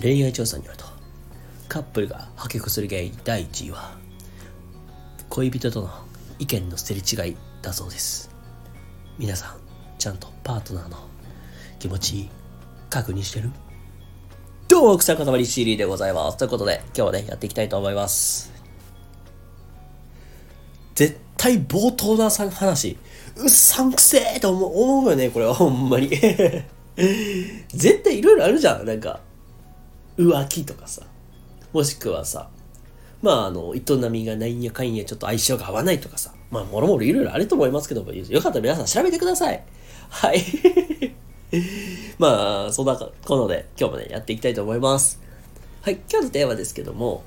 [0.00, 0.84] 恋愛調査によると
[1.68, 3.96] カップルが破局する原因第1位は
[5.28, 5.90] 恋人との
[6.38, 8.30] 意見のすれ違いだそうです
[9.18, 9.56] 皆さん
[9.98, 10.96] ちゃんとパートナーの
[11.78, 12.30] 気持ち
[12.90, 13.50] 確認してる？
[14.68, 16.36] どうも、草塊シリーでございます。
[16.36, 18.52] ということで、今日はね、やっていきたいと思います。
[20.94, 22.98] 絶対冒頭な話、
[23.36, 26.08] うっさんくせーと思うよね、これはほんまに。
[27.68, 28.84] 絶対いろいろあるじゃん。
[28.86, 29.20] なんか、
[30.18, 31.02] 浮気とかさ。
[31.72, 32.50] もしくはさ、
[33.22, 36.34] まあ、あの、営みがないんやかんやちょっと相性が合わないとかさ。
[36.50, 39.64] まあ、もろもろいろいろあると思いますけども、よかったら皆さん調べてください。
[40.08, 40.42] はい。
[42.18, 45.20] まあ、そんなこので今日もね、やっていきたいと思います。
[45.82, 47.22] はい、今日のテーマですけども、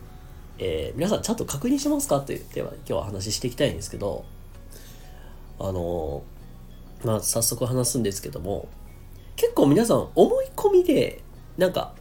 [0.60, 2.18] えー、皆さんちゃんと確認しますか？
[2.18, 4.26] っていうテーマで今日は話していきたいんですけど、
[5.60, 8.68] あのー、まあ、早速話すんですけども、
[9.35, 11.21] 結構皆さん思い込みで、
[11.58, 11.93] なんか、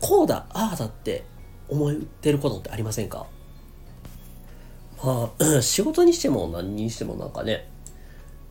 [0.00, 1.24] こうだ、ああだって
[1.68, 3.26] 思ってることってありませんか？
[5.02, 7.68] まあ、仕事にしても何にしてもなんかね、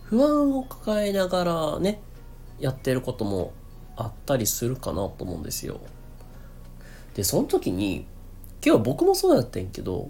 [0.03, 2.01] 不安を抱えながらね、
[2.59, 3.53] やってることも
[3.95, 5.79] あったりするかなと思うんですよ。
[7.15, 8.05] で、その時に、
[8.65, 10.09] 今日僕もそうだったんけど、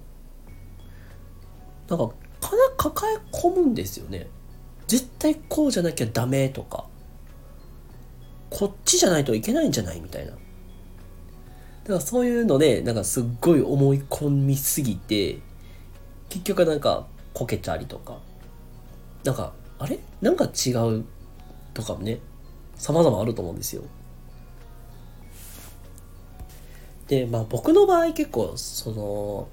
[1.87, 4.27] なんか、かな抱え込むんですよね。
[4.87, 6.85] 絶対こうじゃなきゃダメとか、
[8.49, 10.33] こっちじゃないといけないんじゃないみたいな。
[11.87, 15.39] だからそういうので、なんかすっごい思い込みすぎて、
[16.27, 18.17] 結局なんかこけたりとか、
[19.23, 19.97] なんか、あれ？
[20.21, 21.05] なんか違う
[21.73, 22.19] とかもね、
[22.75, 23.83] 様々あると思うんですよ。
[27.07, 29.47] で、まあ僕の場合結構、その、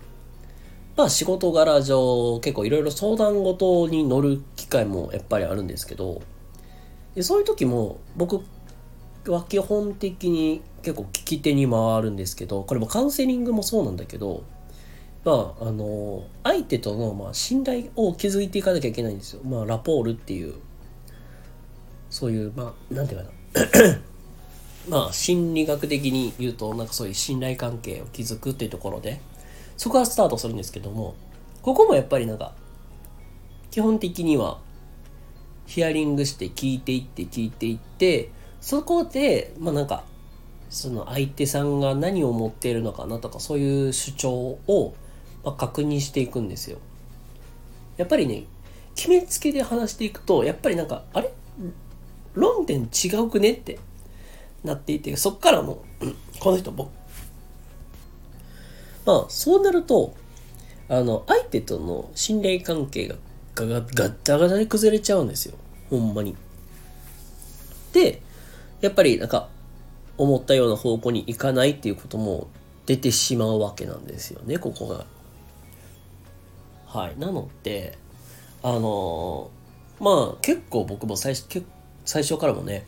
[0.97, 6.21] まあ仕事柄上結構いろいろ相談事に乗る機会もやっぱりあるんですけど、
[7.15, 8.41] でそういう時も僕
[9.33, 14.45] は基本的に結構聞き手に回るんですけど、これもカウンセリングもそうなんだけど、
[15.25, 19.41] まあ、あの、相手との、まあ、信頼を築いていかなきゃいけないんですよ。
[19.45, 20.55] まあ、ラポールっていう
[22.15, 23.31] そういう、まあ、なんていうかな。
[24.89, 29.21] まあ、心理学的に言うと、なんかそういう信頼関係を築くっていうところで、
[29.77, 31.17] そこはスタートするんですけども、
[31.61, 32.55] ここもやっぱりなんか、
[33.73, 34.61] 基本的には、
[35.67, 38.31] ヒアリングして聞いていって聞いていって、
[38.65, 40.05] そこで、まあなんか、
[40.71, 44.95] その相手さんが何を持っているのかなとか、そういう主張を、
[45.45, 46.79] ま、確認していくんですよ。
[47.99, 48.45] やっぱりね、
[48.95, 51.31] 決めつけで話していくと、やっぱりなんか、あれ？
[52.33, 53.51] 論点違うくね？
[53.51, 53.79] って
[54.65, 56.07] なっていて、そっからもう、
[56.41, 56.89] この人僕、
[59.05, 60.15] まあ、そうなると、
[60.89, 63.17] あの、相手との信頼関係が
[63.55, 65.55] ガガガッタガタに崩れちゃうんですよ。
[65.91, 66.35] ほんまに。
[67.93, 68.23] で、
[68.85, 69.49] やっぱりなんか、
[70.19, 72.49] 思ったような方向に行かないっていうことも
[72.85, 75.07] 出てしまうわけなんですよね、ここが。
[76.87, 77.19] はい。
[77.19, 77.97] なので、
[78.63, 81.65] あのー、まあ、結構僕も最初、
[82.05, 82.85] 最初からもね、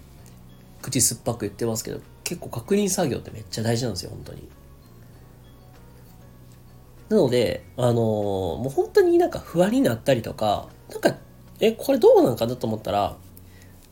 [0.83, 4.47] 口酸っぱく言ってますけど、結構確認作業ってめっちゃ大事なんですよ、本当に。
[7.09, 11.17] なので、あのー、もう本当になんか不安になったりとか、なんか、
[11.59, 13.17] え、これどうなんかなと思ったら、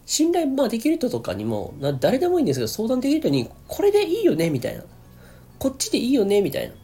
[0.07, 4.85] 信頼、まあできる人とかにも、な誰でもいいんですけど、相談できる人に、これでいいよねみたいな。
[5.59, 6.75] こっちでいいよねみたいな。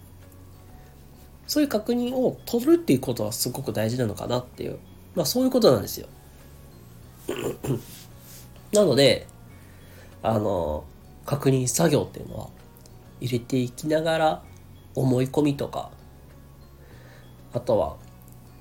[1.46, 4.78] そういう確認を取るっていうことはすごく大事なのかなっていう。
[5.14, 6.06] まあそういうことなんですよ。
[8.72, 9.26] なので、
[10.22, 10.84] あの、
[11.26, 12.48] 確認作業っていうのは
[13.20, 14.42] 入れていきながら
[14.94, 15.90] 思い込みとか、
[17.52, 17.96] あとは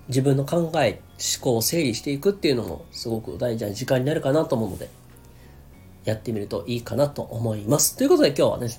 [0.09, 4.89] 自分の考え、思考を整理していくっていうのもすごく大事な時間になるかなと思うので、
[6.03, 7.95] やってみるといいかなと思います。
[7.95, 8.69] ということで今日はね、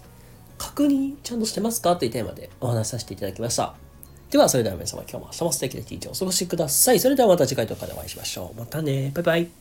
[0.58, 1.96] 確認ちゃんとしてますか？
[1.96, 3.74] というテーマでお話しさせていただきました。
[4.30, 7.00] では、それでは皆様今日も明日も素敵な一日をお過ごしください。
[7.00, 8.58] それではまた次回動画でお会いしましょう。
[8.58, 9.10] またね。
[9.14, 9.59] バイバイ。